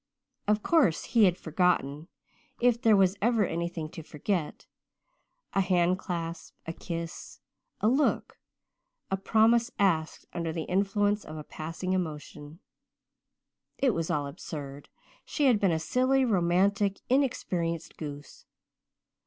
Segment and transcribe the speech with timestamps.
[0.47, 2.07] Of course he had forgotten
[2.59, 4.65] if there was ever anything to forget
[5.53, 7.39] a handclasp a kiss
[7.81, 8.39] a look
[9.11, 12.61] a promise asked under the influence of a passing emotion.
[13.77, 14.89] It was all absurd
[15.23, 18.47] she had been a silly, romantic, inexperienced goose.